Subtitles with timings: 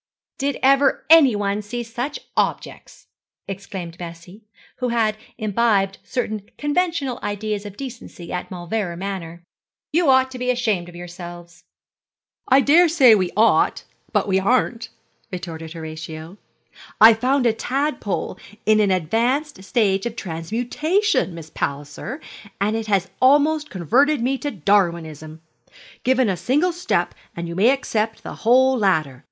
[0.39, 3.05] 'Did ever anyone see such objects?'
[3.47, 4.41] exclaimed Bessie,
[4.77, 9.43] who had imbibed certain conventional ideas of decency at Mauleverer Manor:
[9.93, 11.65] 'you ought to be ashamed of yourselves.'
[12.47, 14.89] 'I daresay we ought, but we aren't,'
[15.31, 16.37] retorted Horatio.
[16.99, 22.19] 'I found a tadpole in an advanced stage of transmutation, Miss Palliser,
[22.59, 25.43] and it has almost converted me to Darwinism.
[26.01, 29.19] Given a single step and you may accept the whole ladder.